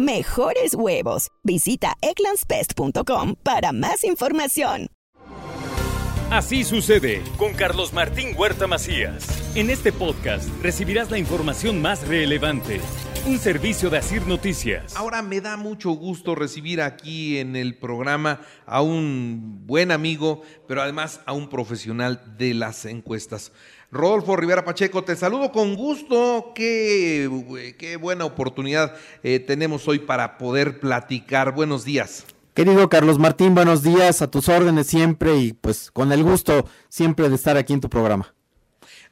mejores 0.00 0.74
huevos. 0.74 1.28
Visita 1.44 1.94
egglandsbest.com 2.00 3.36
para 3.42 3.72
más 3.72 4.04
información. 4.04 4.88
Así 6.30 6.62
sucede 6.62 7.22
con 7.38 7.54
Carlos 7.54 7.92
Martín 7.92 8.36
Huerta 8.38 8.68
Macías. 8.68 9.26
En 9.56 9.68
este 9.68 9.90
podcast 9.90 10.48
recibirás 10.62 11.10
la 11.10 11.18
información 11.18 11.82
más 11.82 12.06
relevante. 12.06 12.80
Un 13.26 13.38
servicio 13.38 13.90
de 13.90 13.98
Asir 13.98 14.26
Noticias. 14.26 14.96
Ahora 14.96 15.20
me 15.20 15.42
da 15.42 15.58
mucho 15.58 15.90
gusto 15.90 16.34
recibir 16.34 16.80
aquí 16.80 17.38
en 17.38 17.54
el 17.54 17.76
programa 17.76 18.40
a 18.64 18.80
un 18.80 19.66
buen 19.66 19.92
amigo, 19.92 20.42
pero 20.66 20.80
además 20.80 21.20
a 21.26 21.34
un 21.34 21.50
profesional 21.50 22.36
de 22.38 22.54
las 22.54 22.86
encuestas. 22.86 23.52
Rodolfo 23.92 24.36
Rivera 24.36 24.64
Pacheco, 24.64 25.04
te 25.04 25.16
saludo 25.16 25.52
con 25.52 25.74
gusto. 25.74 26.52
Qué, 26.54 27.74
qué 27.78 27.96
buena 27.96 28.24
oportunidad 28.24 28.94
eh, 29.22 29.38
tenemos 29.38 29.86
hoy 29.86 29.98
para 29.98 30.38
poder 30.38 30.80
platicar. 30.80 31.52
Buenos 31.54 31.84
días. 31.84 32.24
Querido 32.54 32.88
Carlos 32.88 33.18
Martín, 33.18 33.54
buenos 33.54 33.82
días, 33.82 34.22
a 34.22 34.30
tus 34.30 34.48
órdenes 34.48 34.86
siempre 34.86 35.36
y 35.36 35.52
pues 35.52 35.90
con 35.90 36.10
el 36.10 36.24
gusto 36.24 36.64
siempre 36.88 37.28
de 37.28 37.34
estar 37.34 37.58
aquí 37.58 37.74
en 37.74 37.80
tu 37.80 37.90
programa. 37.90 38.34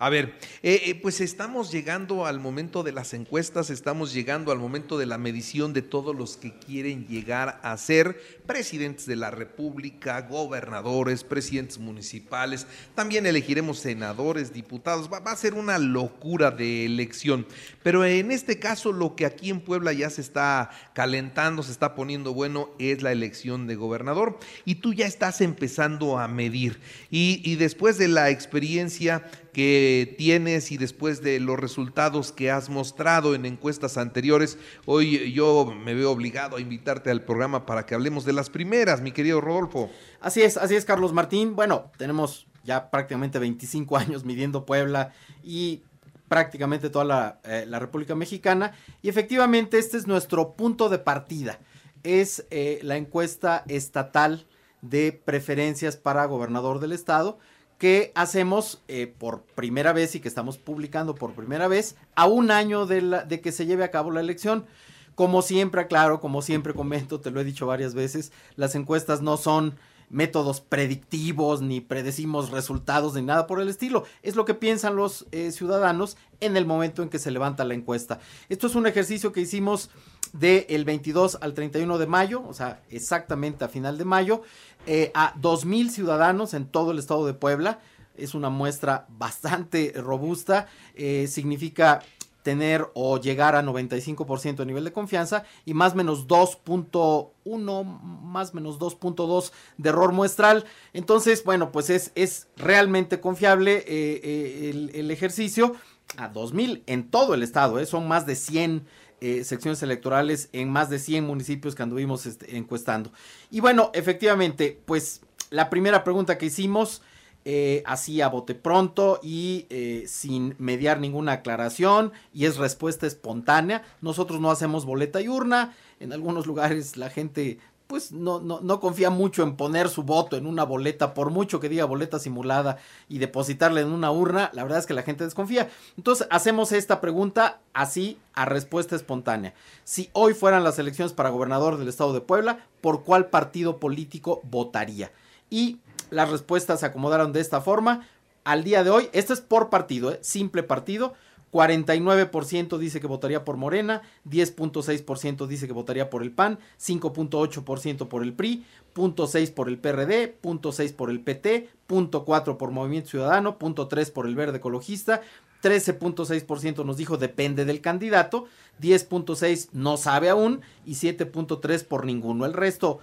A 0.01 0.11
ver, 0.11 0.39
eh, 0.63 0.83
eh, 0.85 0.95
pues 0.95 1.21
estamos 1.21 1.73
llegando 1.73 2.25
al 2.25 2.39
momento 2.39 2.85
de 2.85 2.93
las 2.93 3.15
encuestas, 3.15 3.69
estamos 3.69 4.15
llegando 4.15 4.53
al 4.53 4.59
momento 4.61 4.97
de 4.97 5.07
la 5.07 5.19
medición 5.19 5.73
de 5.73 5.83
todos 5.83 6.15
los 6.15 6.37
que 6.37 6.57
quieren 6.57 7.09
llegar 7.09 7.59
a 7.65 7.77
ser 7.79 8.23
presidentes 8.47 9.07
de 9.07 9.17
la 9.17 9.33
República, 9.33 10.21
gobernadores, 10.21 11.25
presidentes 11.25 11.79
municipales, 11.79 12.69
también 12.95 13.27
elegiremos 13.27 13.81
senadores, 13.81 14.53
diputados, 14.53 15.11
va, 15.13 15.19
a 15.19 15.37
ser 15.37 15.55
una 15.55 15.79
locura 15.79 16.53
de 16.53 16.87
elección. 16.87 17.45
Pero 17.83 18.05
en 18.05 18.31
este 18.31 18.61
caso 18.61 18.93
lo 18.93 19.17
que 19.17 19.27
aquí 19.27 19.51
en 19.51 19.61
Puebla 19.61 19.93
ya 19.93 20.11
se 20.11 20.21
está 20.21 20.71
calentando, 20.95 21.65
se 21.65 21.73
está 21.73 21.97
poniendo 21.97 22.33
bueno, 22.33 22.71
es 22.79 23.03
la 23.03 23.11
elección 23.11 23.67
de 23.67 23.75
gobernador 23.75 24.39
y 24.65 24.77
tú 24.77 24.95
ya 24.95 25.07
estás 25.07 25.41
empezando 25.41 26.21
a 26.21 26.29
medir. 26.29 26.79
Y 27.11 27.57
después 27.57 27.99
de 27.99 28.07
la 28.07 28.31
experiencia 28.31 29.29
que 29.59 30.15
tienes 30.17 30.71
y 30.71 30.77
después 30.77 31.21
de 31.21 31.41
los 31.41 31.59
resultados 31.59 32.31
que 32.31 32.49
has 32.49 32.69
mostrado 32.69 33.35
en 33.35 33.45
encuestas 33.45 33.99
anteriores, 33.99 34.57
hoy 34.87 35.33
yo 35.33 35.75
me 35.85 35.95
veo 35.95 36.13
obligado 36.13 36.59
a 36.59 36.61
invitarte 36.61 37.11
al 37.11 37.25
programa 37.25 37.67
para 37.67 37.85
que 37.85 37.97
hablemos 37.97 38.25
de 38.25 38.35
las 38.35 38.51
primeras, 38.51 39.01
mi 39.01 39.11
querido 39.11 39.41
Rodolfo. 39.41 39.91
Así 40.21 40.43
es, 40.43 40.57
así 40.57 40.77
es, 40.77 40.85
Carlos 40.85 41.13
Martín. 41.13 41.57
Bueno, 41.57 41.91
tenemos 41.97 42.47
ya 42.63 42.89
prácticamente 42.89 43.41
25 43.41 43.97
años 43.97 44.25
midiendo 44.25 44.65
Puebla 44.65 45.13
y 45.43 45.83
prácticamente 46.29 46.89
toda 46.89 47.05
la, 47.05 47.41
eh, 47.43 47.65
la 47.67 47.81
República 47.81 48.15
Mexicana. 48.15 48.75
Y 49.03 49.09
efectivamente 49.09 49.81
este 49.81 49.97
es 49.97 50.07
nuestro 50.07 50.55
punto 50.55 50.89
de 50.89 51.01
partida. 51.01 51.59
Es 52.05 52.47
eh, 52.53 52.79
la 52.83 52.97
encuesta 52.97 53.65
estatal 53.67 54.47
de 54.83 55.11
preferencias 55.11 55.97
para 55.97 56.27
gobernador 56.27 56.79
del 56.79 56.93
estado 56.93 57.41
que 57.79 58.13
hacemos 58.15 58.83
eh, 58.89 59.07
por 59.07 59.43
primera 59.43 59.93
vez 59.93 60.15
y 60.15 60.21
que 60.21 60.29
estamos 60.29 60.59
publicando 60.59 61.15
por 61.15 61.33
primera 61.33 61.69
vez 61.69 61.97
a 62.17 62.27
un 62.27 62.51
año 62.51 62.87
de, 62.87 63.03
la, 63.03 63.25
de, 63.25 63.41
que 63.41 63.53
se 63.53 63.67
lleve 63.67 63.85
a 63.85 63.91
cabo 63.91 64.11
la 64.11 64.21
elección. 64.21 64.67
Como 65.15 65.43
siempre, 65.43 65.81
aclaro, 65.81 66.21
como 66.21 66.43
siempre 66.43 66.75
comento, 66.75 67.21
te 67.21 67.31
lo 67.31 67.41
he 67.41 67.45
dicho 67.45 67.67
varias 67.67 67.95
veces, 67.95 68.33
las 68.57 68.75
encuestas 68.75 69.23
no 69.23 69.37
son 69.37 69.77
métodos 70.11 70.61
predictivos 70.61 71.61
ni 71.61 71.81
predecimos 71.81 72.51
resultados 72.51 73.15
ni 73.15 73.23
nada 73.23 73.47
por 73.47 73.61
el 73.61 73.69
estilo. 73.69 74.05
Es 74.23 74.37
lo 74.37 74.45
que 74.45 74.55
piensan 74.55 74.97
los 74.97 75.27
eh, 75.33 75.53
ciudadanos 75.53 76.17
en 76.41 76.57
el 76.57 76.67
momento 76.67 77.03
en 77.03 77.09
que 77.09 77.19
se 77.19 77.31
levanta 77.31 77.65
la 77.65 77.75
encuesta. 77.75 78.21
Esto 78.49 78.67
es 78.67 78.75
un 78.75 78.87
ejercicio 78.87 79.33
que 79.33 79.41
hicimos 79.41 79.91
del 80.33 80.67
el 80.69 80.85
22 80.85 81.39
al 81.41 81.55
31 81.55 81.99
de 81.99 82.07
mayo, 82.07 82.43
o 82.47 82.55
sea, 82.55 82.83
exactamente 82.91 83.65
a 83.65 83.69
final 83.69 83.99
de 83.99 84.05
mayo, 84.05 84.43
eh, 84.89 85.13
a 85.15 85.35
2.000 85.35 85.91
ciudadanos 85.91 86.55
en 86.55 86.67
todo 86.67 86.91
el 86.91 86.99
estado 86.99 87.27
de 87.27 87.35
Puebla. 87.35 87.79
Es 88.17 88.35
una 88.35 88.51
muestra 88.51 89.07
bastante 89.09 89.93
robusta. 89.95 90.67
Eh, 90.97 91.29
significa 91.29 92.01
tener 92.49 92.89
o 92.95 93.21
llegar 93.21 93.55
a 93.57 93.63
95% 93.63 94.57
de 94.57 94.65
nivel 94.65 94.85
de 94.85 94.91
confianza 94.91 95.45
y 95.67 95.75
más 95.75 95.95
menos 95.95 96.27
2.1, 96.27 97.85
más 98.23 98.55
menos 98.55 98.79
2.2 98.79 99.53
de 99.77 99.89
error 99.91 100.13
muestral. 100.13 100.65
Entonces, 100.95 101.45
bueno, 101.45 101.71
pues 101.73 101.91
es, 101.91 102.11
es 102.15 102.49
realmente 102.57 103.21
confiable 103.21 103.85
eh, 103.87 104.21
eh, 104.25 104.91
el, 104.95 105.11
ejercicio 105.11 105.75
a 106.17 106.29
2000 106.29 106.85
en 106.87 107.11
todo 107.11 107.35
el 107.35 107.43
estado, 107.43 107.85
son 107.85 108.09
más 108.09 108.25
de 108.25 108.35
100 108.35 108.87
eh, 109.21 109.45
secciones 109.45 109.83
electorales 109.83 110.49
en 110.53 110.71
más 110.71 110.91
de 110.91 110.99
100 110.99 111.25
municipios 111.25 111.75
que 111.75 111.83
anduvimos 111.83 112.27
este, 112.27 112.57
encuestando. 112.57 113.13
Y 113.51 113.61
bueno, 113.61 113.91
efectivamente, 113.95 114.81
pues 114.85 115.23
la 115.51 115.71
primera 115.71 116.05
pregunta 116.05 116.39
que 116.39 116.47
hicimos 116.47 117.03
eh, 117.45 117.83
así 117.87 118.21
a 118.21 118.29
bote 118.29 118.55
pronto 118.55 119.21
y 119.23 119.67
eh, 119.71 120.05
sin 120.07 120.55
mediar 120.59 121.01
ninguna 121.01 121.33
aclaración 121.33 122.13
y 122.33 122.45
es 122.45 122.59
respuesta 122.59 123.07
espontánea. 123.07 123.83
Nosotros 124.03 124.41
no 124.41 124.51
hacemos 124.51 124.85
boleta 124.85 125.21
y 125.21 125.29
urna. 125.29 125.75
En 125.99 126.13
algunos 126.13 126.47
lugares 126.47 126.97
la 126.97 127.09
gente 127.09 127.59
pues 127.89 128.13
no, 128.13 128.39
no, 128.39 128.61
no, 128.61 128.81
confía 128.81 129.09
mucho 129.09 129.43
en 129.43 129.57
poner 129.57 129.89
su 129.89 130.03
voto 130.03 130.37
en 130.37 130.47
una 130.47 130.63
boleta, 130.63 131.15
por 131.15 131.31
mucho 131.31 131.59
que 131.59 131.71
diga 131.71 131.87
boleta 131.87 132.19
simulada 132.19 132.77
y 133.09 133.17
depositarla 133.19 133.81
en 133.81 133.89
una 133.89 134.13
urna, 134.13 134.51
la 134.53 134.63
verdad 134.63 134.79
es 134.79 134.87
que 134.87 134.93
la 134.93 135.03
gente 135.03 135.25
desconfía. 135.25 135.71
Entonces 135.97 136.27
hacemos 136.31 136.71
esta 136.73 137.01
pregunta 137.01 137.61
así 137.73 138.19
a 138.35 138.45
respuesta 138.45 138.95
espontánea. 138.95 139.55
Si 139.85 140.11
hoy 140.13 140.35
fueran 140.35 140.65
las 140.65 140.79
elecciones 140.79 141.15
para 141.15 141.31
gobernador 141.31 141.79
del 141.79 141.89
estado 141.89 142.13
de 142.13 142.21
Puebla, 142.21 142.59
¿por 142.83 143.05
cuál 143.05 143.31
partido 143.31 143.79
político 143.79 144.43
votaría? 144.45 145.11
Y 145.49 145.79
las 146.11 146.31
respuestas 146.31 146.81
se 146.81 146.87
acomodaron 146.87 147.33
de 147.33 147.41
esta 147.41 147.63
forma. 147.63 148.07
Al 148.45 148.65
día 148.65 148.85
de 148.85 148.91
hoy, 148.91 149.09
esto 149.15 149.33
es 149.33 149.41
por 149.41 149.71
partido, 149.71 150.13
¿eh? 150.13 150.19
simple 150.21 150.63
partido. 150.63 151.15
49% 151.53 152.79
dice 152.79 153.01
que 153.01 153.07
votaría 153.07 153.45
por 153.45 153.57
Morena, 153.57 154.03
10.6% 154.29 155.47
dice 155.47 155.67
que 155.67 155.73
votaría 155.73 156.11
por 156.11 156.23
el 156.23 156.33
PAN, 156.33 156.59
5.8% 156.81 158.09
por 158.09 158.23
el 158.23 158.33
PRI, 158.35 158.65
0.6 158.95 159.53
por 159.55 159.69
el 159.69 159.79
PRD, 159.79 160.37
0.6 160.43 160.95
por 160.95 161.11
el 161.11 161.21
PT, 161.21 161.71
0.4 161.89 162.57
por 162.57 162.71
Movimiento 162.71 163.11
Ciudadano, 163.11 163.59
0.3 163.59 164.13
por 164.13 164.27
el 164.27 164.35
Verde 164.35 164.59
Ecologista, 164.59 165.23
13.6% 165.63 166.85
nos 166.85 166.97
dijo 166.97 167.17
depende 167.17 167.65
del 167.65 167.81
candidato, 167.81 168.47
10.6 168.81 169.71
no 169.73 169.97
sabe 169.97 170.29
aún 170.29 170.61
y 170.87 170.93
7.3 170.93 171.85
por 171.85 172.05
ninguno. 172.05 172.47
El 172.47 172.53
resto 172.53 173.01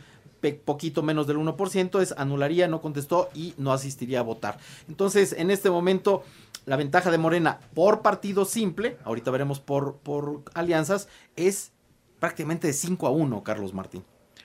poquito 0.53 1.01
menos 1.01 1.27
del 1.27 1.37
1%, 1.37 2.01
es 2.01 2.13
anularía, 2.17 2.67
no 2.67 2.81
contestó 2.81 3.29
y 3.33 3.53
no 3.57 3.73
asistiría 3.73 4.19
a 4.19 4.23
votar. 4.23 4.59
Entonces, 4.87 5.33
en 5.33 5.49
este 5.51 5.69
momento, 5.69 6.23
la 6.65 6.75
ventaja 6.75 7.11
de 7.11 7.17
Morena 7.17 7.59
por 7.73 8.01
partido 8.01 8.45
simple, 8.45 8.97
ahorita 9.03 9.31
veremos 9.31 9.59
por, 9.59 9.97
por 9.97 10.43
alianzas, 10.53 11.07
es 11.35 11.71
prácticamente 12.19 12.67
de 12.67 12.73
5 12.73 13.07
a 13.07 13.11
1, 13.11 13.43
Carlos 13.43 13.73
Martín. 13.73 14.03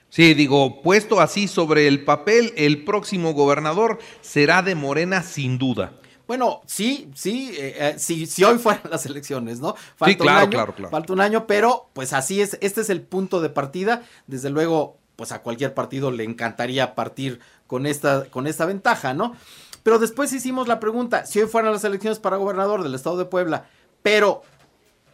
Sí, 0.09 0.33
digo, 0.33 0.81
puesto 0.81 1.21
así 1.21 1.47
sobre 1.47 1.87
el 1.87 2.03
papel, 2.03 2.53
el 2.57 2.83
próximo 2.83 3.33
gobernador 3.33 3.97
será 4.19 4.61
de 4.61 4.75
Morena 4.75 5.23
sin 5.23 5.57
duda. 5.57 5.93
Bueno, 6.27 6.61
sí, 6.65 7.09
sí, 7.15 7.51
eh, 7.57 7.75
eh, 7.77 7.95
si, 7.97 8.25
si, 8.25 8.43
hoy 8.43 8.57
fueran 8.57 8.83
las 8.89 9.05
elecciones, 9.05 9.59
¿no? 9.59 9.75
Falta 9.95 10.11
sí, 10.11 10.15
claro, 10.17 10.37
un 10.37 10.43
año, 10.43 10.49
claro, 10.49 10.75
claro. 10.75 10.91
Falta 10.91 11.13
un 11.13 11.21
año, 11.21 11.47
pero 11.47 11.89
pues 11.93 12.13
así 12.13 12.41
es, 12.41 12.57
este 12.61 12.81
es 12.81 12.89
el 12.89 13.01
punto 13.01 13.41
de 13.41 13.49
partida. 13.49 14.03
Desde 14.27 14.49
luego, 14.49 14.97
pues 15.15 15.31
a 15.31 15.41
cualquier 15.41 15.73
partido 15.73 16.11
le 16.11 16.23
encantaría 16.23 16.95
partir 16.95 17.39
con 17.67 17.85
esta, 17.85 18.25
con 18.25 18.47
esta 18.47 18.65
ventaja, 18.65 19.13
¿no? 19.13 19.35
Pero 19.83 19.99
después 19.99 20.33
hicimos 20.33 20.67
la 20.67 20.79
pregunta, 20.79 21.25
si 21.25 21.39
hoy 21.39 21.47
fueran 21.47 21.71
las 21.71 21.83
elecciones 21.83 22.17
para 22.19 22.37
gobernador 22.37 22.81
del 22.83 22.95
estado 22.95 23.17
de 23.17 23.25
Puebla, 23.25 23.65
pero 24.03 24.43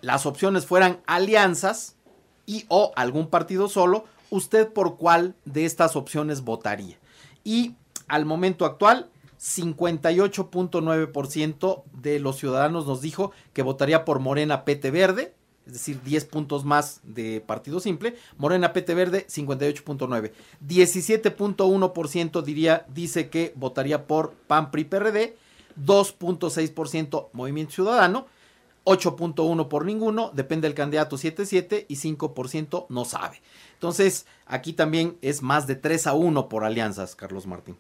las 0.02 0.26
opciones 0.26 0.66
fueran 0.66 1.02
alianzas 1.06 1.96
y 2.46 2.66
o 2.68 2.92
algún 2.96 3.30
partido 3.30 3.70
solo, 3.70 4.06
¿usted 4.30 4.72
por 4.72 4.98
cuál 4.98 5.36
de 5.46 5.66
estas 5.66 5.96
opciones 5.96 6.42
votaría? 6.42 6.98
Y 7.44 7.76
al 8.08 8.26
momento 8.26 8.66
actual, 8.66 9.10
58.9% 9.40 11.84
de 11.94 12.20
los 12.20 12.38
ciudadanos 12.38 12.88
nos 12.88 13.02
dijo 13.02 13.32
que 13.54 13.62
votaría 13.62 14.04
por 14.04 14.20
Morena 14.20 14.66
PT 14.66 14.90
Verde, 14.92 15.34
es 15.68 15.74
decir, 15.74 16.02
10 16.04 16.26
puntos 16.26 16.66
más 16.66 17.02
de 17.04 17.42
partido 17.42 17.80
simple. 17.80 18.16
Morena 18.38 18.74
PT 18.74 18.96
Verde, 18.96 19.28
58.9. 19.28 20.32
17.1% 20.66 22.42
diría, 22.42 22.86
dice 22.88 23.30
que 23.30 23.54
votaría 23.56 24.08
por 24.08 24.32
PAN 24.48 24.72
PRI 24.72 24.86
PRD, 24.86 25.38
2.6% 25.86 27.28
Movimiento 27.34 27.74
Ciudadano, 27.74 28.28
8.1 28.86 29.68
por 29.68 29.86
ninguno, 29.86 30.32
depende 30.34 30.68
del 30.68 30.76
candidato 30.76 31.18
7.7 31.18 31.86
y 31.90 31.96
5% 31.98 32.86
no 32.88 33.04
sabe. 33.04 33.42
Entonces, 33.74 34.26
aquí 34.46 34.72
también 34.72 35.18
es 35.22 35.42
más 35.42 35.68
de 35.68 35.76
3 35.76 36.08
a 36.08 36.14
1 36.14 36.48
por 36.48 36.64
alianzas, 36.64 37.16
Carlos 37.16 37.46
Martín. 37.46 37.78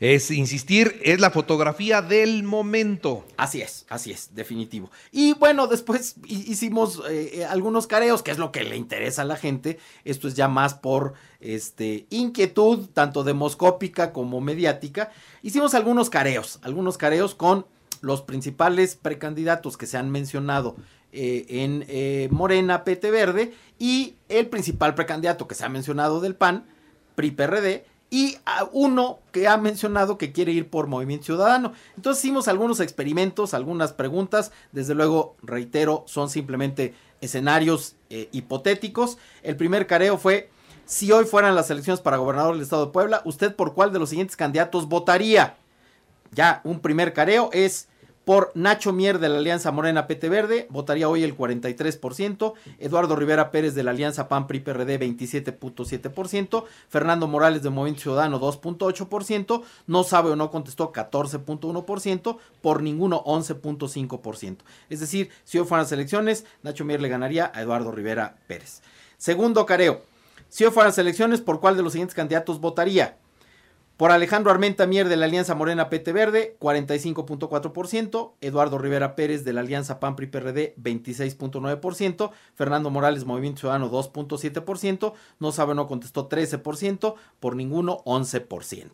Es 0.00 0.30
insistir, 0.30 1.00
es 1.02 1.20
la 1.20 1.30
fotografía 1.30 2.02
del 2.02 2.42
momento. 2.42 3.24
Así 3.36 3.62
es, 3.62 3.86
así 3.88 4.12
es, 4.12 4.34
definitivo. 4.34 4.90
Y 5.12 5.34
bueno, 5.34 5.66
después 5.66 6.16
hicimos 6.26 7.02
eh, 7.08 7.40
eh, 7.40 7.44
algunos 7.44 7.86
careos, 7.86 8.22
que 8.22 8.30
es 8.30 8.38
lo 8.38 8.52
que 8.52 8.64
le 8.64 8.76
interesa 8.76 9.22
a 9.22 9.24
la 9.24 9.36
gente. 9.36 9.78
Esto 10.04 10.28
es 10.28 10.34
ya 10.34 10.48
más 10.48 10.74
por 10.74 11.14
este, 11.40 12.06
inquietud, 12.10 12.88
tanto 12.92 13.24
demoscópica 13.24 14.12
como 14.12 14.40
mediática. 14.40 15.10
Hicimos 15.42 15.74
algunos 15.74 16.10
careos, 16.10 16.58
algunos 16.62 16.98
careos 16.98 17.34
con 17.34 17.66
los 18.02 18.22
principales 18.22 18.96
precandidatos 18.96 19.76
que 19.76 19.86
se 19.86 19.96
han 19.96 20.10
mencionado 20.10 20.76
eh, 21.12 21.46
en 21.48 22.34
Morena, 22.34 22.84
PT 22.84 23.10
Verde, 23.10 23.54
y 23.78 24.16
el 24.28 24.48
principal 24.48 24.94
precandidato 24.94 25.48
que 25.48 25.54
se 25.54 25.64
ha 25.64 25.68
mencionado 25.68 26.20
del 26.20 26.34
PAN, 26.34 26.66
PRI 27.14 27.30
PRD 27.30 27.95
y 28.10 28.36
a 28.44 28.68
uno 28.72 29.18
que 29.32 29.48
ha 29.48 29.56
mencionado 29.56 30.16
que 30.18 30.32
quiere 30.32 30.52
ir 30.52 30.70
por 30.70 30.86
Movimiento 30.86 31.26
Ciudadano. 31.26 31.72
Entonces 31.96 32.24
hicimos 32.24 32.48
algunos 32.48 32.80
experimentos, 32.80 33.54
algunas 33.54 33.92
preguntas, 33.92 34.52
desde 34.72 34.94
luego, 34.94 35.36
reitero, 35.42 36.04
son 36.06 36.30
simplemente 36.30 36.94
escenarios 37.20 37.96
eh, 38.10 38.28
hipotéticos. 38.32 39.18
El 39.42 39.56
primer 39.56 39.86
careo 39.86 40.18
fue, 40.18 40.50
si 40.84 41.10
hoy 41.10 41.24
fueran 41.24 41.54
las 41.54 41.70
elecciones 41.70 42.00
para 42.00 42.18
gobernador 42.18 42.54
del 42.54 42.62
estado 42.62 42.86
de 42.86 42.92
Puebla, 42.92 43.22
¿usted 43.24 43.54
por 43.54 43.74
cuál 43.74 43.92
de 43.92 43.98
los 43.98 44.10
siguientes 44.10 44.36
candidatos 44.36 44.88
votaría? 44.88 45.56
Ya, 46.32 46.60
un 46.64 46.80
primer 46.80 47.12
careo 47.12 47.50
es 47.52 47.88
por 48.26 48.50
Nacho 48.56 48.92
Mier 48.92 49.20
de 49.20 49.28
la 49.28 49.38
Alianza 49.38 49.70
Morena 49.70 50.08
PT 50.08 50.28
Verde, 50.28 50.66
votaría 50.68 51.08
hoy 51.08 51.22
el 51.22 51.36
43%. 51.36 52.54
Eduardo 52.80 53.14
Rivera 53.14 53.52
Pérez 53.52 53.76
de 53.76 53.84
la 53.84 53.92
Alianza 53.92 54.26
PAN 54.26 54.48
PRI 54.48 54.58
PRD 54.58 54.98
27.7%. 54.98 56.64
Fernando 56.88 57.28
Morales 57.28 57.62
de 57.62 57.70
Movimiento 57.70 58.02
Ciudadano 58.02 58.40
2.8%. 58.40 59.62
No 59.86 60.02
sabe 60.02 60.32
o 60.32 60.36
no 60.36 60.50
contestó 60.50 60.92
14.1%. 60.92 62.38
Por 62.60 62.82
ninguno 62.82 63.22
11.5%. 63.22 64.56
Es 64.90 64.98
decir, 64.98 65.30
si 65.44 65.60
hoy 65.60 65.64
fueran 65.64 65.84
las 65.84 65.92
elecciones, 65.92 66.46
Nacho 66.64 66.84
Mier 66.84 67.00
le 67.00 67.08
ganaría 67.08 67.52
a 67.54 67.62
Eduardo 67.62 67.92
Rivera 67.92 68.38
Pérez. 68.48 68.82
Segundo 69.18 69.64
careo. 69.66 70.02
Si 70.48 70.64
hoy 70.64 70.72
fueran 70.72 70.88
las 70.88 70.98
elecciones, 70.98 71.40
¿por 71.40 71.60
cuál 71.60 71.76
de 71.76 71.84
los 71.84 71.92
siguientes 71.92 72.16
candidatos 72.16 72.60
votaría? 72.60 73.18
Por 73.96 74.10
Alejandro 74.10 74.50
Armenta 74.50 74.86
Mier 74.86 75.08
de 75.08 75.16
la 75.16 75.24
Alianza 75.24 75.54
Morena 75.54 75.88
PT 75.88 76.12
Verde, 76.12 76.56
45.4%. 76.60 78.32
Eduardo 78.42 78.76
Rivera 78.76 79.16
Pérez 79.16 79.42
de 79.42 79.54
la 79.54 79.62
Alianza 79.62 80.00
PAMPRI 80.00 80.26
PRD, 80.26 80.74
26.9%. 80.76 82.30
Fernando 82.54 82.90
Morales 82.90 83.24
Movimiento 83.24 83.60
Ciudadano, 83.60 83.90
2.7%. 83.90 85.14
No 85.40 85.50
sabe, 85.50 85.74
no 85.74 85.86
contestó, 85.86 86.28
13%. 86.28 87.14
Por 87.40 87.56
ninguno, 87.56 88.02
11%. 88.04 88.90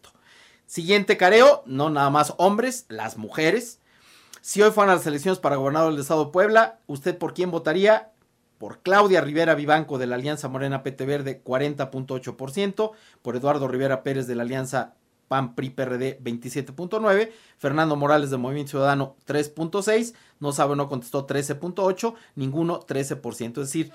Siguiente 0.66 1.16
careo, 1.16 1.64
no 1.66 1.90
nada 1.90 2.10
más 2.10 2.34
hombres, 2.37 2.87
las 2.88 3.19
mujeres. 3.19 3.81
Si 4.40 4.62
hoy 4.62 4.70
fueran 4.70 4.94
las 4.94 5.06
elecciones 5.06 5.40
para 5.40 5.56
gobernador 5.56 5.90
del 5.90 6.00
Estado 6.00 6.26
de 6.26 6.31
Puebla, 6.31 6.78
¿usted 6.87 7.19
por 7.19 7.34
quién 7.34 7.50
votaría? 7.50 8.11
Por 8.62 8.78
Claudia 8.78 9.20
Rivera 9.20 9.56
Vivanco 9.56 9.98
de 9.98 10.06
la 10.06 10.14
Alianza 10.14 10.46
Morena 10.46 10.84
PT 10.84 11.04
Verde 11.04 11.42
40.8%, 11.44 12.92
por 13.20 13.34
Eduardo 13.34 13.66
Rivera 13.66 14.04
Pérez 14.04 14.28
de 14.28 14.36
la 14.36 14.44
Alianza 14.44 14.94
PAN 15.26 15.56
PRI 15.56 15.70
PRD 15.70 16.20
27.9, 16.22 17.32
Fernando 17.58 17.96
Morales 17.96 18.30
de 18.30 18.36
Movimiento 18.36 18.70
Ciudadano 18.70 19.16
3.6, 19.26 20.14
no 20.38 20.52
sabe 20.52 20.76
no 20.76 20.88
contestó 20.88 21.26
13.8, 21.26 22.14
ninguno 22.36 22.78
13%, 22.78 23.48
es 23.48 23.54
decir, 23.54 23.90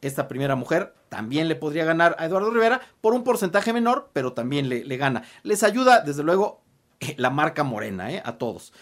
esta 0.00 0.28
primera 0.28 0.54
mujer 0.54 0.94
también 1.08 1.48
le 1.48 1.56
podría 1.56 1.84
ganar 1.84 2.14
a 2.16 2.26
Eduardo 2.26 2.52
Rivera 2.52 2.80
por 3.00 3.14
un 3.14 3.24
porcentaje 3.24 3.72
menor, 3.72 4.10
pero 4.12 4.34
también 4.34 4.68
le, 4.68 4.84
le 4.84 4.96
gana. 4.98 5.24
Les 5.42 5.64
ayuda, 5.64 6.00
desde 6.00 6.22
luego, 6.22 6.60
la 7.16 7.30
marca 7.30 7.64
morena, 7.64 8.12
¿eh? 8.12 8.22
a 8.24 8.38
todos. 8.38 8.72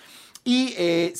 Y 0.44 0.75
eh, 0.76 1.14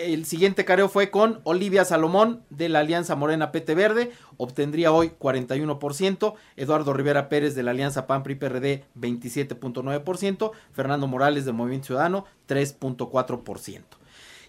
el 0.00 0.24
siguiente 0.24 0.64
careo 0.64 0.88
fue 0.88 1.10
con 1.10 1.40
Olivia 1.44 1.84
Salomón 1.84 2.42
de 2.50 2.68
la 2.68 2.80
Alianza 2.80 3.16
Morena 3.16 3.52
PT 3.52 3.74
Verde, 3.74 4.12
obtendría 4.36 4.92
hoy 4.92 5.12
41%, 5.18 6.34
Eduardo 6.56 6.92
Rivera 6.92 7.28
Pérez 7.28 7.54
de 7.54 7.62
la 7.62 7.72
Alianza 7.72 8.06
PAMPRI 8.06 8.34
PRD 8.36 8.84
27.9%, 8.98 10.52
Fernando 10.72 11.06
Morales 11.06 11.44
de 11.44 11.52
Movimiento 11.52 11.88
Ciudadano 11.88 12.24
3.4%. 12.48 13.82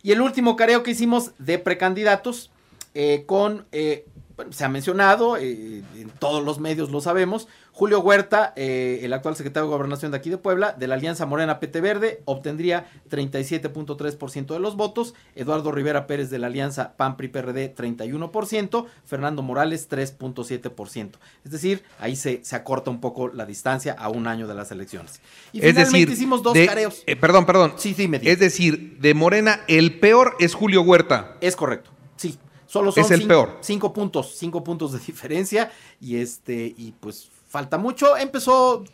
Y 0.04 0.12
el 0.12 0.22
último 0.22 0.56
careo 0.56 0.84
que 0.84 0.92
hicimos 0.92 1.32
de 1.38 1.60
precandidatos 1.60 2.52
eh, 2.94 3.24
con 3.26 3.66
eh, 3.72 4.06
se 4.52 4.66
ha 4.66 4.70
mencionado, 4.70 5.38
eh, 5.38 5.84
en 5.96 6.10
todos 6.20 6.44
los 6.44 6.60
medios 6.60 6.92
lo 6.92 7.02
sabemos, 7.02 7.48
Julio 7.74 8.02
Huerta, 8.02 8.54
eh, 8.56 9.00
el 9.04 9.14
actual 9.14 9.36
secretario 9.36 9.68
de 9.70 9.76
Gobernación 9.76 10.12
de 10.12 10.18
aquí 10.18 10.30
de 10.30 10.38
Puebla, 10.38 10.76
de 10.78 10.88
la 10.88 10.96
Alianza 10.96 11.26
Morena 11.26 11.60
PT 11.60 11.80
Verde, 11.80 12.22
obtendría 12.26 12.86
37.3% 13.10 14.54
de 14.54 14.60
los 14.60 14.76
votos, 14.76 15.14
Eduardo 15.36 15.72
Rivera 15.72 16.06
Pérez 16.06 16.30
de 16.30 16.38
la 16.38 16.48
Alianza 16.48 16.98
PAN 16.98 17.16
PRI 17.16 17.30
PRD 17.30 17.74
31%, 17.74 18.86
Fernando 19.06 19.42
Morales 19.42 19.90
3.7%. 19.90 21.12
Es 21.46 21.52
decir, 21.52 21.84
ahí 22.00 22.16
se, 22.16 22.44
se, 22.44 22.56
acorta 22.56 22.92
un 22.92 23.00
poco 23.00 23.30
la 23.30 23.46
distancia 23.46 23.96
a 23.98 24.10
un 24.10 24.28
año 24.28 24.48
de 24.48 24.54
las 24.54 24.72
elecciones. 24.72 25.22
Y 25.54 25.60
es 25.60 25.68
finalmente 25.68 26.00
decir, 26.00 26.10
hicimos 26.10 26.44
dos 26.44 26.58
careos. 26.66 27.04
Eh, 27.06 27.16
perdón, 27.16 27.46
perdón. 27.46 27.74
Sí, 27.78 27.94
sí, 27.94 28.08
me 28.08 28.18
Es 28.18 28.40
decir, 28.40 28.98
de 29.00 29.14
Morena, 29.14 29.62
el 29.68 30.00
peor 30.00 30.36
es 30.40 30.54
Julio 30.56 30.82
Huerta. 30.82 31.38
Es 31.40 31.56
correcto, 31.56 31.92
sí. 32.18 32.38
Solo 32.72 32.94
son 32.94 33.04
es 33.04 33.12
el 33.12 33.28
peor. 33.28 33.58
cinco 33.60 33.92
puntos, 33.92 34.34
cinco 34.38 34.64
puntos 34.64 34.94
de 34.94 35.00
diferencia 35.06 35.70
y 36.00 36.16
este 36.16 36.74
y 36.78 36.94
pues 36.98 37.30
falta 37.50 37.78
mucho. 37.78 38.16
Empezó 38.16 38.86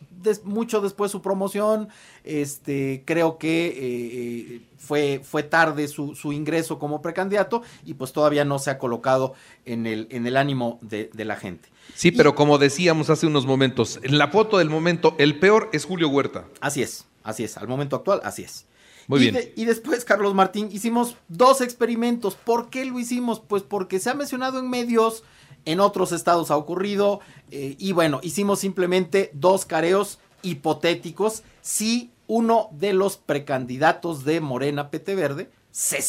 mucho 0.44 0.82
después 0.82 1.12
su 1.12 1.22
promoción. 1.22 1.88
Este, 2.24 3.04
creo 3.06 3.38
que 3.38 3.68
eh, 3.68 3.74
eh, 3.78 4.62
fue, 4.80 5.22
fue 5.24 5.44
tarde 5.44 5.88
su, 5.88 6.16
su, 6.16 6.34
ingreso 6.34 6.80
como 6.80 7.04
precandidato 7.04 7.62
y 7.86 7.94
pues 7.94 8.14
todavía 8.14 8.46
no 8.46 8.58
se 8.58 8.72
ha 8.72 8.80
colocado 8.80 9.36
en 9.66 9.86
el, 9.86 10.08
en 10.10 10.26
el 10.26 10.38
ánimo 10.38 10.80
de, 10.82 11.12
la 11.14 11.36
gente. 11.36 11.70
Sí, 11.94 12.12
pero 12.12 12.34
como 12.34 12.58
decíamos 12.58 13.12
hace 13.12 13.28
unos 13.28 13.46
momentos, 13.46 14.00
en 14.02 14.18
la 14.18 14.30
foto 14.30 14.58
del 14.58 14.72
momento, 14.72 15.14
el 15.20 15.38
peor 15.38 15.70
es 15.72 15.86
Julio 15.86 16.10
Huerta. 16.10 16.46
Así 16.60 16.82
es, 16.82 17.06
así 17.24 17.44
es. 17.44 17.58
Al 17.58 17.68
momento 17.68 17.96
actual, 17.96 18.22
así 18.24 18.42
es. 18.42 18.66
Muy 19.08 19.22
bien. 19.22 19.54
y 19.56 19.66
después, 19.66 20.04
Carlos 20.04 20.34
Martín, 20.36 20.70
hicimos 20.72 21.16
dos 21.30 21.62
experimentos. 21.62 22.36
¿Por 22.36 22.70
qué 22.70 22.86
lo 22.86 23.00
hicimos? 23.00 23.40
Pues 23.40 23.64
porque 23.64 24.00
se 24.00 24.10
ha 24.10 24.14
mencionado 24.14 24.60
en 24.60 24.70
medios, 24.70 25.24
en 25.64 25.80
otros 25.80 26.12
estados 26.12 26.52
ha 26.52 26.58
ocurrido, 26.58 27.22
eh, 27.50 27.76
y 27.80 27.94
bueno, 27.94 28.20
hicimos 28.22 28.60
simplemente 28.60 29.32
dos 29.34 29.66
careos 29.66 30.20
hipotéticos 30.42 31.44
si 31.62 32.12
uno 32.28 32.70
de 32.72 32.94
los 32.94 33.18
precandidatos 33.18 34.26
de 34.26 34.42
Morena 34.42 34.92
PT 34.92 35.16
Verde, 35.16 35.50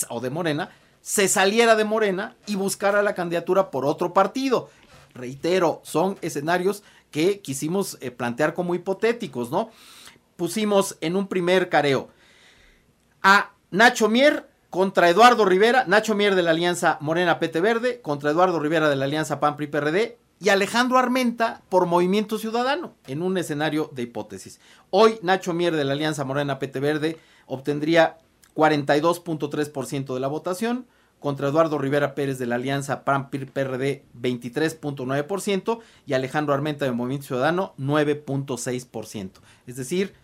o 0.09 0.21
de 0.21 0.31
Morena, 0.31 0.71
se 1.01 1.29
saliera 1.29 1.77
de 1.77 1.85
Morena 1.85 2.37
y 2.47 2.57
buscara 2.57 3.03
la 3.03 3.15
candidatura 3.15 3.71
por 3.71 3.85
otro 3.85 4.13
partido. 4.13 4.71
Reitero, 5.15 5.81
son 5.85 6.19
escenarios 6.21 6.83
que 7.11 7.41
quisimos 7.41 7.97
eh, 8.01 8.11
plantear 8.11 8.55
como 8.55 8.75
hipotéticos, 8.75 9.51
¿no? 9.51 9.71
Pusimos 10.37 10.97
en 11.01 11.17
un 11.17 11.29
primer 11.29 11.69
careo 11.69 12.09
a 13.23 13.53
Nacho 13.71 14.09
Mier 14.09 14.49
contra 14.71 15.09
Eduardo 15.09 15.45
Rivera, 15.45 15.85
Nacho 15.87 16.15
Mier 16.15 16.35
de 16.35 16.43
la 16.43 16.51
Alianza 16.51 16.99
Morena 17.01 17.39
PT 17.39 17.61
Verde, 17.61 18.01
contra 18.01 18.31
Eduardo 18.31 18.61
Rivera 18.61 18.89
de 18.89 18.97
la 18.97 19.05
Alianza 19.05 19.41
PAN 19.41 19.57
PRD 19.57 20.19
y 20.41 20.51
Alejandro 20.51 20.99
Armenta 20.99 21.63
por 21.69 21.87
Movimiento 21.87 22.39
Ciudadano 22.39 22.95
en 23.07 23.23
un 23.23 23.39
escenario 23.39 23.91
de 23.93 24.03
hipótesis. 24.03 24.61
Hoy 24.91 25.19
Nacho 25.23 25.53
Mier 25.53 25.75
de 25.75 25.85
la 25.85 25.93
Alianza 25.93 26.25
Morena 26.25 26.59
PT 26.59 26.81
Verde 26.81 27.19
obtendría 27.47 28.19
42.3% 28.55 30.15
de 30.15 30.21
la 30.21 30.29
votación 30.29 30.87
contra 31.19 31.49
Eduardo 31.49 31.79
Rivera 31.79 32.15
Pérez 32.15 32.39
de 32.39 32.47
la 32.47 32.57
Alianza 32.57 33.05
PAN 33.05 33.31
PRI 33.31 33.47
PRD 33.47 34.05
23.9% 34.21 35.81
y 36.07 36.13
Alejandro 36.13 36.55
Armenta 36.55 36.85
de 36.85 36.93
Movimiento 36.93 37.27
Ciudadano 37.29 37.75
9.6%. 37.79 39.31
Es 39.67 39.77
decir, 39.77 40.15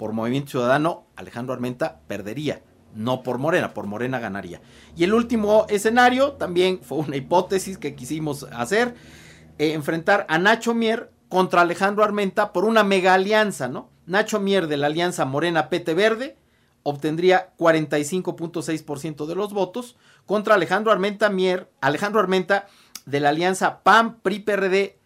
por 0.00 0.14
Movimiento 0.14 0.52
Ciudadano, 0.52 1.04
Alejandro 1.14 1.52
Armenta 1.52 2.00
perdería. 2.06 2.62
No 2.94 3.22
por 3.22 3.36
Morena, 3.36 3.74
por 3.74 3.84
Morena 3.84 4.18
ganaría. 4.18 4.62
Y 4.96 5.04
el 5.04 5.12
último 5.12 5.66
escenario 5.68 6.32
también 6.32 6.80
fue 6.82 6.96
una 6.96 7.16
hipótesis 7.16 7.76
que 7.76 7.94
quisimos 7.94 8.44
hacer, 8.44 8.94
eh, 9.58 9.74
enfrentar 9.74 10.24
a 10.30 10.38
Nacho 10.38 10.72
Mier 10.72 11.12
contra 11.28 11.60
Alejandro 11.60 12.02
Armenta 12.02 12.54
por 12.54 12.64
una 12.64 12.82
mega 12.82 13.12
alianza, 13.12 13.68
¿no? 13.68 13.90
Nacho 14.06 14.40
Mier 14.40 14.68
de 14.68 14.78
la 14.78 14.86
alianza 14.86 15.26
Morena 15.26 15.68
PT 15.68 15.92
Verde 15.92 16.38
obtendría 16.82 17.52
45.6% 17.58 19.26
de 19.26 19.34
los 19.34 19.52
votos 19.52 19.96
contra 20.24 20.54
Alejandro 20.54 20.92
Armenta 20.92 21.28
Mier, 21.28 21.70
Alejandro 21.82 22.20
Armenta 22.20 22.68
de 23.04 23.20
la 23.20 23.28
alianza 23.28 23.82
PAN, 23.82 24.20
PRI, 24.22 24.38
PRD, 24.38 24.98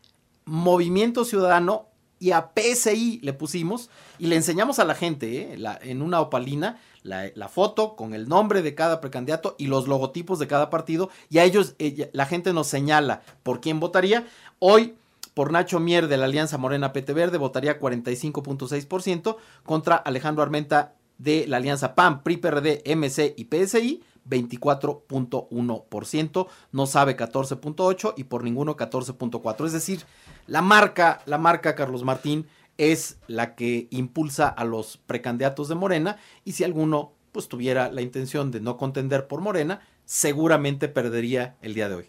Movimiento 0.44 1.24
Ciudadano 1.24 1.88
y 2.24 2.32
a 2.32 2.52
PSI 2.56 3.20
le 3.22 3.34
pusimos 3.34 3.90
y 4.18 4.28
le 4.28 4.36
enseñamos 4.36 4.78
a 4.78 4.86
la 4.86 4.94
gente 4.94 5.42
¿eh? 5.42 5.58
en 5.82 6.00
una 6.00 6.22
opalina 6.22 6.80
la, 7.02 7.48
foto 7.48 7.96
con 7.96 8.14
el 8.14 8.30
nombre 8.30 8.62
de 8.62 8.74
cada 8.74 9.02
precandidato 9.02 9.56
y 9.58 9.66
los 9.66 9.88
logotipos 9.88 10.38
de 10.38 10.46
cada 10.46 10.70
partido 10.70 11.10
y 11.28 11.36
a 11.36 11.44
ellos 11.44 11.74
la 12.12 12.24
gente 12.24 12.54
nos 12.54 12.66
señala 12.66 13.20
por 13.42 13.60
quién 13.60 13.78
votaría. 13.78 14.26
Hoy 14.58 14.94
por 15.34 15.52
Nacho 15.52 15.80
Mier 15.80 16.08
de 16.08 16.16
la 16.16 16.24
Alianza 16.24 16.56
Morena 16.56 16.94
PT 16.94 17.12
Verde 17.12 17.36
votaría 17.36 17.78
45.6% 17.78 19.36
contra 19.62 19.96
Alejandro 19.96 20.42
Armenta 20.42 20.94
de 21.18 21.46
la 21.46 21.58
Alianza 21.58 21.94
PAN, 21.94 22.22
PRI, 22.22 22.38
PRD, 22.38 22.84
MC 22.86 23.34
y 23.36 23.44
PSI 23.44 24.02
24.1%, 24.28 26.46
no 26.72 26.86
sabe 26.86 27.16
14.8 27.16 28.14
y 28.16 28.24
por 28.24 28.42
ninguno 28.44 28.76
14.4. 28.76 29.66
Es 29.66 29.72
decir, 29.72 30.04
la 30.46 30.62
marca, 30.62 31.22
la 31.26 31.38
marca 31.38 31.74
Carlos 31.74 32.04
Martín 32.04 32.46
es 32.76 33.18
la 33.26 33.54
que 33.54 33.86
impulsa 33.90 34.48
a 34.48 34.64
los 34.64 34.96
precandidatos 34.96 35.68
de 35.68 35.74
Morena 35.74 36.18
y 36.44 36.52
si 36.52 36.64
alguno 36.64 37.12
pues 37.32 37.48
tuviera 37.48 37.90
la 37.90 38.00
intención 38.00 38.50
de 38.50 38.60
no 38.60 38.76
contender 38.76 39.26
por 39.26 39.40
Morena, 39.40 39.80
seguramente 40.04 40.88
perdería 40.88 41.56
el 41.62 41.74
día 41.74 41.88
de 41.88 41.94
hoy. 41.96 42.06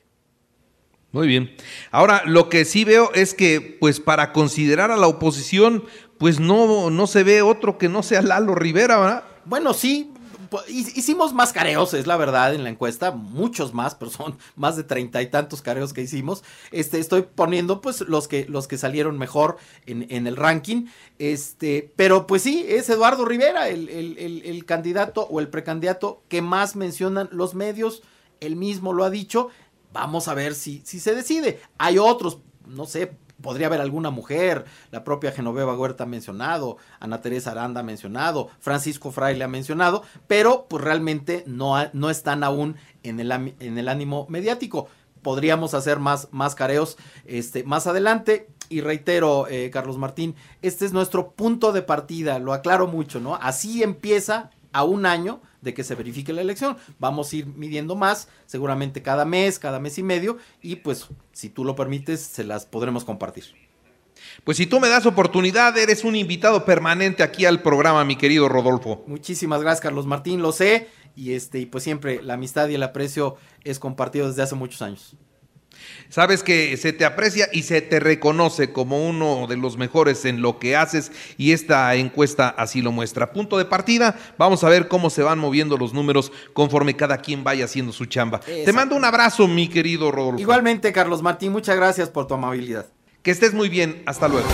Muy 1.11 1.27
bien. 1.27 1.55
Ahora, 1.91 2.23
lo 2.25 2.49
que 2.49 2.65
sí 2.65 2.83
veo 2.83 3.09
es 3.13 3.33
que, 3.33 3.77
pues, 3.79 4.01
para 4.01 4.33
considerar 4.33 4.91
a 4.91 4.97
la 4.97 5.07
oposición, 5.07 5.85
pues 6.17 6.39
no, 6.39 6.89
no 6.89 7.07
se 7.07 7.23
ve 7.23 7.41
otro 7.41 7.77
que 7.77 7.87
no 7.87 8.03
sea 8.03 8.21
Lalo 8.21 8.53
Rivera, 8.53 8.99
¿verdad? 8.99 9.23
Bueno, 9.45 9.73
sí, 9.73 10.11
hicimos 10.67 11.33
más 11.33 11.53
careos, 11.53 11.93
es 11.93 12.07
la 12.07 12.17
verdad, 12.17 12.53
en 12.53 12.63
la 12.63 12.69
encuesta, 12.69 13.11
muchos 13.11 13.73
más, 13.73 13.95
pero 13.95 14.11
son 14.11 14.37
más 14.55 14.75
de 14.75 14.83
treinta 14.83 15.21
y 15.21 15.27
tantos 15.27 15.61
careos 15.61 15.93
que 15.93 16.01
hicimos. 16.01 16.43
Este, 16.71 16.99
estoy 16.99 17.23
poniendo 17.23 17.81
pues 17.81 18.01
los 18.01 18.27
que, 18.27 18.45
los 18.45 18.67
que 18.67 18.77
salieron 18.77 19.17
mejor 19.17 19.57
en, 19.85 20.27
el 20.27 20.35
ranking. 20.35 20.85
Este, 21.19 21.91
pero 21.95 22.27
pues 22.27 22.41
sí, 22.41 22.65
es 22.67 22.89
Eduardo 22.89 23.25
Rivera, 23.25 23.69
el, 23.69 23.89
el 23.89 24.65
candidato 24.65 25.27
o 25.29 25.39
el 25.39 25.47
precandidato 25.47 26.23
que 26.27 26.41
más 26.41 26.75
mencionan 26.75 27.29
los 27.31 27.55
medios. 27.55 28.03
Él 28.39 28.55
mismo 28.55 28.93
lo 28.93 29.03
ha 29.03 29.09
dicho. 29.09 29.49
Vamos 29.93 30.27
a 30.27 30.33
ver 30.33 30.55
si, 30.55 30.81
si 30.85 30.99
se 30.99 31.15
decide. 31.15 31.61
Hay 31.77 31.97
otros, 31.97 32.39
no 32.67 32.85
sé, 32.85 33.13
podría 33.41 33.67
haber 33.67 33.81
alguna 33.81 34.09
mujer, 34.09 34.65
la 34.91 35.03
propia 35.03 35.31
Genoveva 35.31 35.77
Huerta 35.77 36.03
ha 36.03 36.07
mencionado, 36.07 36.77
Ana 36.99 37.21
Teresa 37.21 37.51
Aranda 37.51 37.81
ha 37.81 37.83
mencionado, 37.83 38.49
Francisco 38.59 39.11
Fraile 39.11 39.43
ha 39.43 39.47
mencionado, 39.47 40.03
pero 40.27 40.65
pues 40.69 40.83
realmente 40.83 41.43
no, 41.47 41.75
no 41.93 42.09
están 42.09 42.43
aún 42.43 42.75
en 43.03 43.19
el, 43.19 43.31
en 43.31 43.77
el 43.77 43.87
ánimo 43.87 44.25
mediático. 44.29 44.87
Podríamos 45.21 45.73
hacer 45.73 45.99
más, 45.99 46.27
más 46.31 46.53
careos 46.53 46.97
este, 47.25 47.63
más 47.63 47.87
adelante. 47.87 48.47
Y 48.67 48.81
reitero, 48.81 49.47
eh, 49.47 49.69
Carlos 49.71 49.97
Martín, 49.97 50.35
este 50.63 50.85
es 50.85 50.93
nuestro 50.93 51.31
punto 51.33 51.71
de 51.71 51.83
partida, 51.83 52.39
lo 52.39 52.51
aclaro 52.51 52.87
mucho, 52.87 53.19
¿no? 53.19 53.35
Así 53.35 53.83
empieza 53.83 54.49
a 54.75 54.83
un 54.83 55.05
año 55.05 55.41
de 55.61 55.73
que 55.73 55.85
se 55.85 55.95
verifique 55.95 56.33
la 56.33 56.41
elección. 56.41 56.75
Vamos 56.99 57.31
a 57.31 57.37
ir 57.37 57.47
midiendo 57.47 57.95
más, 57.95 58.27
seguramente 58.45 59.01
cada 59.01 59.23
mes, 59.23 59.57
cada 59.57 59.79
mes 59.79 59.97
y 59.97 60.03
medio, 60.03 60.37
y 60.61 60.75
pues 60.75 61.07
si 61.31 61.47
tú 61.47 61.63
lo 61.63 61.77
permites, 61.77 62.19
se 62.19 62.43
las 62.43 62.65
podremos 62.65 63.05
compartir. 63.05 63.45
Pues 64.43 64.57
si 64.57 64.67
tú 64.67 64.81
me 64.81 64.89
das 64.89 65.05
oportunidad, 65.05 65.77
eres 65.77 66.03
un 66.03 66.17
invitado 66.17 66.65
permanente 66.65 67.23
aquí 67.23 67.45
al 67.45 67.61
programa, 67.61 68.03
mi 68.03 68.17
querido 68.17 68.49
Rodolfo. 68.49 69.05
Muchísimas 69.07 69.61
gracias, 69.61 69.81
Carlos 69.81 70.05
Martín, 70.05 70.41
lo 70.41 70.51
sé, 70.51 70.89
y 71.15 71.31
este, 71.33 71.59
y 71.59 71.65
pues 71.67 71.85
siempre 71.85 72.21
la 72.21 72.33
amistad 72.33 72.67
y 72.67 72.75
el 72.75 72.83
aprecio 72.83 73.37
es 73.63 73.79
compartido 73.79 74.27
desde 74.27 74.41
hace 74.41 74.55
muchos 74.55 74.81
años. 74.81 75.15
Sabes 76.09 76.43
que 76.43 76.77
se 76.77 76.93
te 76.93 77.05
aprecia 77.05 77.47
y 77.51 77.63
se 77.63 77.81
te 77.81 77.99
reconoce 77.99 78.71
como 78.71 79.07
uno 79.07 79.47
de 79.47 79.57
los 79.57 79.77
mejores 79.77 80.25
en 80.25 80.41
lo 80.41 80.59
que 80.59 80.75
haces 80.75 81.11
y 81.37 81.51
esta 81.51 81.93
encuesta 81.95 82.49
así 82.49 82.81
lo 82.81 82.91
muestra. 82.91 83.33
Punto 83.33 83.57
de 83.57 83.65
partida, 83.65 84.17
vamos 84.37 84.63
a 84.63 84.69
ver 84.69 84.87
cómo 84.87 85.09
se 85.09 85.23
van 85.23 85.39
moviendo 85.39 85.77
los 85.77 85.93
números 85.93 86.31
conforme 86.53 86.95
cada 86.95 87.17
quien 87.17 87.43
vaya 87.43 87.65
haciendo 87.65 87.91
su 87.91 88.05
chamba. 88.05 88.39
Te 88.39 88.71
mando 88.73 88.95
un 88.95 89.05
abrazo, 89.05 89.47
mi 89.47 89.67
querido 89.67 90.11
Rodolfo. 90.11 90.41
Igualmente, 90.41 90.91
Carlos 90.93 91.21
Martín, 91.21 91.51
muchas 91.51 91.75
gracias 91.75 92.09
por 92.09 92.27
tu 92.27 92.35
amabilidad. 92.35 92.87
Que 93.21 93.31
estés 93.31 93.53
muy 93.53 93.69
bien, 93.69 94.03
hasta 94.05 94.27
luego. 94.27 94.47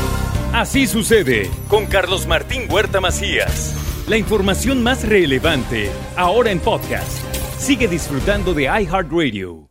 Así 0.53 0.87
sucede 0.87 1.49
con 1.67 1.85
Carlos 1.85 2.27
Martín 2.27 2.63
Huerta 2.69 2.99
Macías. 3.01 3.75
La 4.07 4.17
información 4.17 4.83
más 4.83 5.07
relevante, 5.07 5.89
ahora 6.17 6.51
en 6.51 6.59
podcast. 6.59 7.23
Sigue 7.57 7.87
disfrutando 7.87 8.53
de 8.53 8.63
iHeartRadio. 8.63 9.70